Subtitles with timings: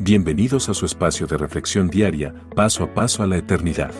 [0.00, 3.92] Bienvenidos a su espacio de reflexión diaria, paso a paso a la eternidad.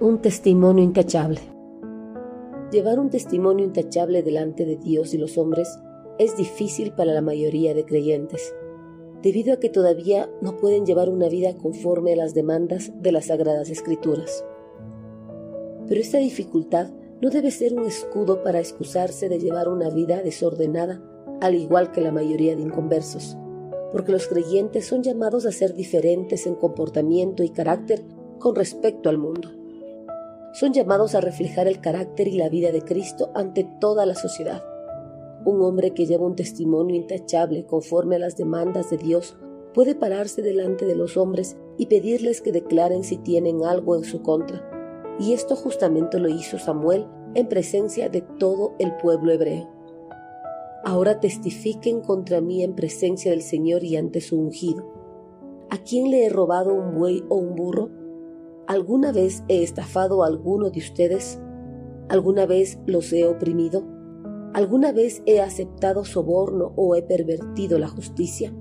[0.00, 1.40] Un testimonio intachable.
[2.72, 5.78] Llevar un testimonio intachable delante de Dios y los hombres
[6.18, 8.52] es difícil para la mayoría de creyentes,
[9.22, 13.26] debido a que todavía no pueden llevar una vida conforme a las demandas de las
[13.26, 14.44] Sagradas Escrituras.
[15.86, 21.00] Pero esta dificultad no debe ser un escudo para excusarse de llevar una vida desordenada,
[21.40, 23.36] al igual que la mayoría de inconversos
[23.92, 28.02] porque los creyentes son llamados a ser diferentes en comportamiento y carácter
[28.38, 29.50] con respecto al mundo.
[30.54, 34.64] Son llamados a reflejar el carácter y la vida de Cristo ante toda la sociedad.
[35.44, 39.36] Un hombre que lleva un testimonio intachable conforme a las demandas de Dios
[39.74, 44.22] puede pararse delante de los hombres y pedirles que declaren si tienen algo en su
[44.22, 44.68] contra.
[45.18, 49.81] Y esto justamente lo hizo Samuel en presencia de todo el pueblo hebreo
[50.84, 54.92] ahora testifiquen contra mí en presencia del Señor y ante su ungido.
[55.70, 57.90] ¿A quién le he robado un buey o un burro?
[58.66, 61.40] ¿Alguna vez he estafado a alguno de ustedes?
[62.08, 63.84] ¿Alguna vez los he oprimido?
[64.54, 68.54] ¿Alguna vez he aceptado soborno o he pervertido la justicia?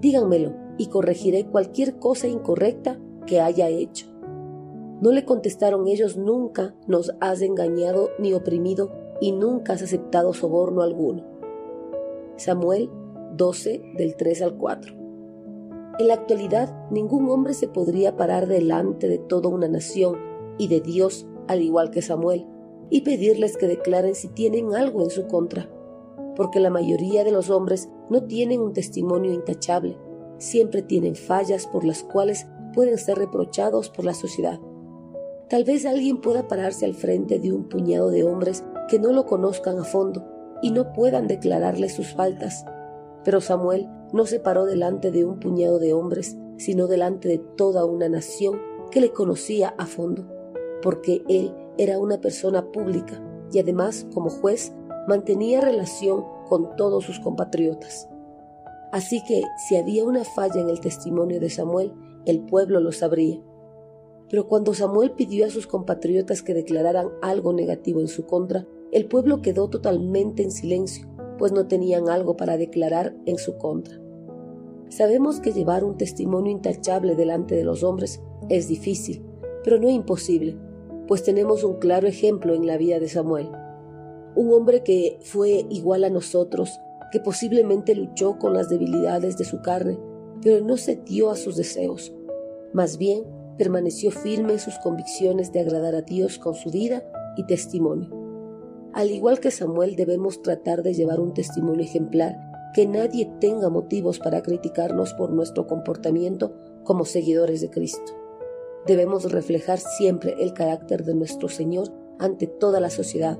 [0.00, 4.06] Díganmelo y corregiré cualquier cosa incorrecta que haya hecho.
[5.00, 10.82] No le contestaron ellos nunca nos has engañado ni oprimido y nunca has aceptado soborno
[10.82, 11.24] alguno.
[12.36, 12.90] Samuel
[13.36, 14.94] 12 del 3 al 4.
[15.98, 20.16] En la actualidad, ningún hombre se podría parar delante de toda una nación
[20.58, 22.46] y de Dios, al igual que Samuel,
[22.90, 25.70] y pedirles que declaren si tienen algo en su contra,
[26.34, 29.98] porque la mayoría de los hombres no tienen un testimonio intachable,
[30.38, 34.58] siempre tienen fallas por las cuales pueden ser reprochados por la sociedad.
[35.50, 39.26] Tal vez alguien pueda pararse al frente de un puñado de hombres que no lo
[39.26, 40.31] conozcan a fondo
[40.62, 42.64] y no puedan declararle sus faltas.
[43.24, 47.84] Pero Samuel no se paró delante de un puñado de hombres, sino delante de toda
[47.84, 50.26] una nación que le conocía a fondo,
[50.82, 53.20] porque él era una persona pública
[53.52, 54.72] y además, como juez,
[55.08, 58.08] mantenía relación con todos sus compatriotas.
[58.92, 61.92] Así que si había una falla en el testimonio de Samuel,
[62.26, 63.40] el pueblo lo sabría.
[64.28, 69.06] Pero cuando Samuel pidió a sus compatriotas que declararan algo negativo en su contra, el
[69.06, 71.08] pueblo quedó totalmente en silencio,
[71.38, 73.98] pues no tenían algo para declarar en su contra.
[74.90, 79.24] Sabemos que llevar un testimonio intachable delante de los hombres es difícil,
[79.64, 80.58] pero no imposible,
[81.08, 83.48] pues tenemos un claro ejemplo en la vida de Samuel.
[84.34, 86.78] Un hombre que fue igual a nosotros,
[87.10, 89.98] que posiblemente luchó con las debilidades de su carne,
[90.42, 92.12] pero no se dio a sus deseos.
[92.74, 93.24] Más bien,
[93.56, 97.02] permaneció firme en sus convicciones de agradar a Dios con su vida
[97.38, 98.21] y testimonio.
[98.94, 102.36] Al igual que Samuel debemos tratar de llevar un testimonio ejemplar,
[102.74, 106.54] que nadie tenga motivos para criticarnos por nuestro comportamiento
[106.84, 108.12] como seguidores de Cristo.
[108.86, 111.88] Debemos reflejar siempre el carácter de nuestro Señor
[112.18, 113.38] ante toda la sociedad,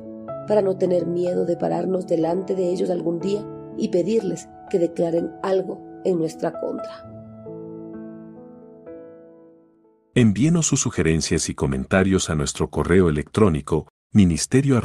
[0.48, 3.46] para no tener miedo de pararnos delante de ellos algún día
[3.76, 7.08] y pedirles que declaren algo en nuestra contra.
[10.14, 14.77] Envíenos sus sugerencias y comentarios a nuestro correo electrónico ministerio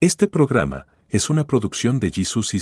[0.00, 2.52] Este programa es una producción de Jesus